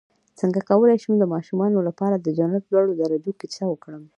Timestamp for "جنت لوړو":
2.37-2.97